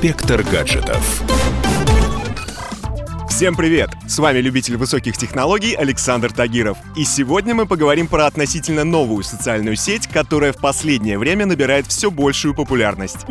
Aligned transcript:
Инспектор 0.00 0.44
гаджетов. 0.44 1.24
Всем 3.28 3.56
привет! 3.56 3.90
С 4.06 4.20
вами 4.20 4.38
любитель 4.38 4.76
высоких 4.76 5.16
технологий 5.16 5.74
Александр 5.74 6.32
Тагиров. 6.32 6.78
И 6.96 7.04
сегодня 7.04 7.52
мы 7.52 7.66
поговорим 7.66 8.06
про 8.06 8.26
относительно 8.26 8.84
новую 8.84 9.24
социальную 9.24 9.74
сеть, 9.74 10.06
которая 10.06 10.52
в 10.52 10.58
последнее 10.58 11.18
время 11.18 11.46
набирает 11.46 11.88
все 11.88 12.12
большую 12.12 12.54
популярность. 12.54 13.26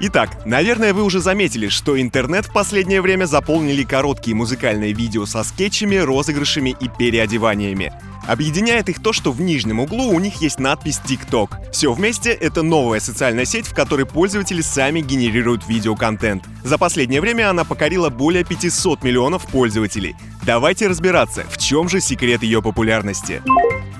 Итак, 0.00 0.30
наверное, 0.46 0.94
вы 0.94 1.02
уже 1.02 1.20
заметили, 1.20 1.68
что 1.68 2.00
интернет 2.00 2.46
в 2.46 2.52
последнее 2.54 3.02
время 3.02 3.26
заполнили 3.26 3.82
короткие 3.82 4.34
музыкальные 4.34 4.94
видео 4.94 5.26
со 5.26 5.44
скетчами, 5.44 5.96
розыгрышами 5.96 6.74
и 6.80 6.88
переодеваниями. 6.88 7.92
Объединяет 8.26 8.88
их 8.88 9.00
то, 9.00 9.12
что 9.12 9.30
в 9.30 9.40
нижнем 9.40 9.80
углу 9.80 10.08
у 10.08 10.18
них 10.18 10.40
есть 10.42 10.58
надпись 10.58 11.00
TikTok. 11.04 11.70
Все 11.72 11.92
вместе— 11.92 12.30
это 12.40 12.62
новая 12.62 12.98
социальная 12.98 13.44
сеть, 13.44 13.66
в 13.66 13.74
которой 13.74 14.04
пользователи 14.04 14.62
сами 14.62 15.00
генерируют 15.00 15.68
видеоконтент. 15.68 16.44
За 16.64 16.76
последнее 16.78 17.20
время 17.20 17.50
она 17.50 17.64
покорила 17.64 18.10
более 18.10 18.44
500 18.44 19.04
миллионов 19.04 19.46
пользователей. 19.46 20.16
Давайте 20.44 20.88
разбираться, 20.88 21.44
в 21.48 21.58
чем 21.58 21.88
же 21.88 22.00
секрет 22.00 22.42
ее 22.42 22.62
популярности. 22.62 23.42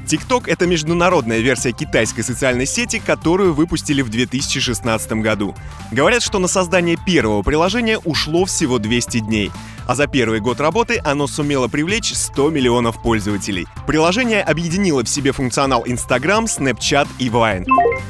TikTok— 0.06 0.44
это 0.46 0.66
международная 0.66 1.38
версия 1.38 1.72
китайской 1.72 2.22
социальной 2.22 2.66
сети, 2.66 3.02
которую 3.04 3.54
выпустили 3.54 4.02
в 4.02 4.08
2016 4.08 5.12
году. 5.14 5.56
Говорят, 5.90 6.22
что 6.22 6.38
на 6.38 6.46
создание 6.46 6.96
первого 6.96 7.42
приложения 7.42 7.98
ушло 7.98 8.44
всего 8.44 8.78
200 8.78 9.20
дней 9.20 9.50
а 9.86 9.94
за 9.94 10.06
первый 10.06 10.40
год 10.40 10.60
работы 10.60 11.00
оно 11.04 11.26
сумело 11.26 11.68
привлечь 11.68 12.12
100 12.12 12.50
миллионов 12.50 13.00
пользователей. 13.02 13.66
Приложение 13.86 14.42
объединило 14.42 15.04
в 15.04 15.08
себе 15.08 15.32
функционал 15.32 15.84
Instagram, 15.86 16.44
Snapchat 16.44 17.08
и 17.18 17.28
Vine. 17.28 17.64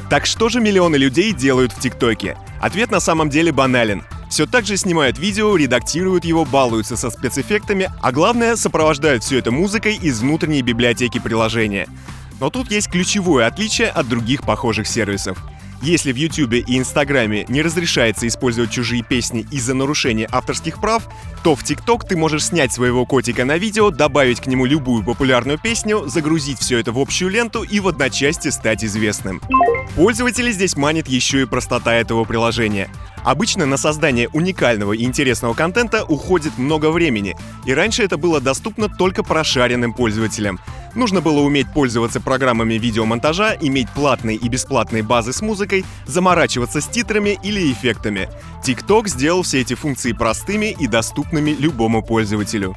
Так 0.09 0.25
что 0.25 0.49
же 0.49 0.59
миллионы 0.59 0.95
людей 0.95 1.33
делают 1.33 1.71
в 1.71 1.79
ТикТоке? 1.79 2.37
Ответ 2.61 2.91
на 2.91 2.99
самом 2.99 3.29
деле 3.29 3.51
банален. 3.51 4.03
Все 4.29 4.45
так 4.45 4.65
же 4.65 4.75
снимают 4.75 5.17
видео, 5.17 5.55
редактируют 5.55 6.25
его, 6.25 6.43
балуются 6.43 6.97
со 6.97 7.09
спецэффектами, 7.09 7.89
а 8.01 8.11
главное, 8.11 8.55
сопровождают 8.55 9.23
все 9.23 9.37
это 9.39 9.51
музыкой 9.51 9.95
из 9.95 10.19
внутренней 10.19 10.61
библиотеки 10.61 11.19
приложения. 11.19 11.87
Но 12.39 12.49
тут 12.49 12.71
есть 12.71 12.89
ключевое 12.89 13.47
отличие 13.47 13.87
от 13.87 14.07
других 14.07 14.41
похожих 14.41 14.87
сервисов— 14.87 15.37
если 15.81 16.11
в 16.11 16.15
YouTube 16.15 16.53
и 16.53 16.77
Инстаграме 16.77 17.45
не 17.47 17.61
разрешается 17.61 18.27
использовать 18.27 18.71
чужие 18.71 19.03
песни 19.03 19.45
из-за 19.51 19.73
нарушения 19.73 20.27
авторских 20.31 20.81
прав, 20.81 21.07
то 21.43 21.55
в 21.55 21.63
TikTok 21.63 22.07
ты 22.07 22.17
можешь 22.17 22.45
снять 22.45 22.73
своего 22.73 23.05
котика 23.05 23.45
на 23.45 23.57
видео, 23.57 23.89
добавить 23.89 24.41
к 24.41 24.47
нему 24.47 24.65
любую 24.65 25.03
популярную 25.03 25.59
песню, 25.59 26.07
загрузить 26.07 26.59
все 26.59 26.79
это 26.79 26.91
в 26.91 26.99
общую 26.99 27.29
ленту 27.29 27.63
и 27.63 27.79
в 27.79 27.87
одночасье 27.87 28.51
стать 28.51 28.83
известным. 28.83 29.41
Пользователей 29.95 30.51
здесь 30.51 30.75
манит 30.75 31.07
еще 31.07 31.41
и 31.41 31.45
простота 31.45 31.93
этого 31.95 32.23
приложения. 32.23 32.89
Обычно 33.23 33.65
на 33.65 33.77
создание 33.77 34.29
уникального 34.29 34.93
и 34.93 35.03
интересного 35.03 35.53
контента 35.53 36.05
уходит 36.05 36.57
много 36.57 36.91
времени, 36.91 37.35
и 37.65 37.73
раньше 37.73 38.03
это 38.03 38.17
было 38.17 38.39
доступно 38.39 38.89
только 38.89 39.23
прошаренным 39.23 39.93
пользователям. 39.93 40.59
Нужно 40.97 41.21
было 41.21 41.41
уметь 41.41 41.71
пользоваться 41.71 42.19
программами 42.19 42.73
видеомонтажа, 42.73 43.55
иметь 43.61 43.87
платные 43.91 44.35
и 44.35 44.49
бесплатные 44.49 45.03
базы 45.03 45.31
с 45.31 45.43
музыкой, 45.43 45.85
заморачиваться 46.07 46.81
с 46.81 46.87
титрами 46.87 47.37
или 47.43 47.71
эффектами. 47.71 48.27
TikTok 48.65 49.07
сделал 49.07 49.43
все 49.43 49.61
эти 49.61 49.75
функции 49.75 50.11
простыми 50.11 50.75
и 50.77 50.87
доступными 50.87 51.51
любому 51.51 52.01
пользователю. 52.01 52.73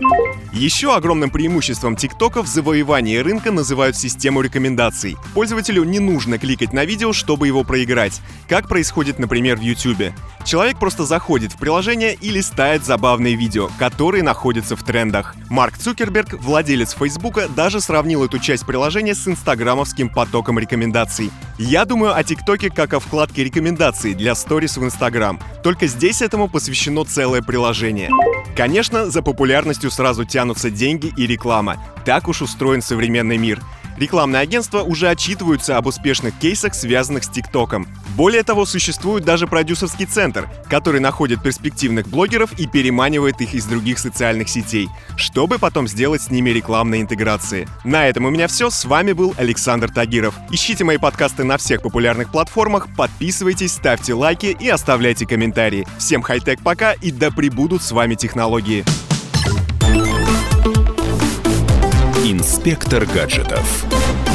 Еще 0.53 0.95
огромным 0.95 1.31
преимуществом 1.31 1.95
TikTok 1.95 2.43
в 2.43 2.47
завоевании 2.47 3.17
рынка 3.17 3.53
называют 3.53 3.97
систему 3.97 4.43
рекомендаций. 4.43 5.17
Пользователю 5.33 5.84
не 5.84 5.99
нужно 5.99 6.37
кликать 6.37 6.75
на 6.75 6.84
видео, 6.84 7.15
чтобы 7.15 7.47
его 7.47 7.65
проиграть, 7.65 8.21
как 8.51 8.69
происходит, 8.69 9.19
например, 9.19 9.57
в 9.57 9.62
YouTube. 9.62 10.12
Человек 10.45 10.79
просто 10.79 11.05
заходит 11.05 11.53
в 11.53 11.59
приложение 11.59 12.15
и 12.15 12.31
листает 12.31 12.85
забавные 12.85 13.37
видео, 13.37 13.69
которые 13.79 14.23
находятся 14.23 14.75
в 14.75 14.83
трендах. 14.83 15.35
Марк 15.49 15.77
Цукерберг, 15.77 16.34
владелец 16.41 16.95
Фейсбука, 16.95 17.49
даже 17.49 17.81
сравнил 17.81 18.25
эту 18.25 18.39
часть 18.39 18.67
приложения 18.67 19.15
с 19.15 19.29
инстаграмовским 19.29 20.09
потоком 20.09 20.59
рекомендаций. 20.59 21.31
Я 21.59 21.84
думаю 21.84 22.17
о 22.17 22.25
ТикТоке 22.25 22.71
как 22.71 22.95
о 22.95 23.00
вкладке 23.00 23.45
рекомендаций 23.45 24.15
для 24.15 24.34
сторис 24.34 24.77
в 24.77 24.84
Инстаграм, 24.84 25.39
только 25.62 25.87
здесь 25.87 26.23
этому 26.23 26.49
посвящено 26.49 27.05
целое 27.05 27.43
приложение. 27.43 28.11
Конечно, 28.56 29.11
за 29.11 29.23
популярностью 29.23 29.91
сразу 29.91 30.25
тянутся 30.25 30.71
деньги 30.71 31.12
и 31.17 31.27
реклама. 31.27 31.77
Так 32.05 32.29
уж 32.29 32.43
устроен 32.43 32.83
современный 32.83 33.37
мир. 33.37 33.61
Рекламные 33.99 34.41
агентства 34.41 34.83
уже 34.83 35.09
отчитываются 35.09 35.77
об 35.77 35.87
успешных 35.87 36.39
кейсах, 36.39 36.75
связанных 36.75 37.25
с 37.25 37.28
ТикТоком. 37.28 37.87
Более 38.17 38.43
того, 38.43 38.67
существует 38.67 39.25
даже 39.25 39.47
продюсерский 39.47 40.06
центр, 40.06 40.49
который 40.69 41.01
находит 41.01 41.43
перспективных 41.43 42.09
блогеров 42.09 42.53
и 42.59 42.67
переманивает 42.67 43.41
их 43.41 43.55
из 43.55 43.65
других 43.67 43.99
социальных 43.99 44.49
сетей, 44.49 44.89
чтобы 45.17 45.59
потом 45.59 45.87
сделать 45.89 46.23
с 46.23 46.31
ними 46.31 46.50
рекламные 46.50 47.03
интеграции. 47.03 47.69
На 47.84 48.09
этом 48.09 48.25
у 48.25 48.31
меня 48.31 48.49
все. 48.49 48.71
С 48.71 48.84
вами 48.84 49.12
был 49.12 49.34
Александр 49.37 49.91
Тагиров. 49.91 50.34
Ищите 50.50 50.84
мои 50.84 50.99
подкасты 50.99 51.45
на 51.45 51.56
всех 51.56 51.83
популярных 51.83 52.31
платформах, 52.31 52.89
подписывайтесь, 52.97 53.73
ставьте 53.73 54.15
лайки 54.15 54.56
и 54.59 54.69
оставляйте 54.69 55.27
комментарии. 55.27 55.87
Всем 55.99 56.23
хай-тек 56.23 56.61
пока 56.62 56.93
и 56.93 57.11
да 57.11 57.31
пребудут 57.31 57.83
с 57.83 57.93
вами 57.93 58.15
технологии. 58.15 58.84
Спектр 62.60 63.06
гаджетов. 63.06 64.30